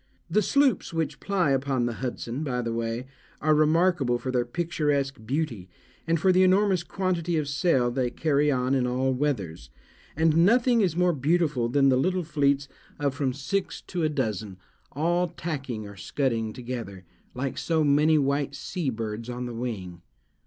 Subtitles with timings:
[0.31, 3.05] The sloops which ply upon the Hudson, by the way,
[3.39, 5.69] are remarkable for their picturesque beauty,
[6.07, 9.69] and for the enormous quantity of sail they carry on in all weathers;
[10.15, 12.67] and nothing is more beautiful than the little fleets
[12.97, 14.57] of from six to a dozen,
[14.91, 17.05] all tacking or scudding together,
[17.35, 20.01] like so many white sea birds on the wing.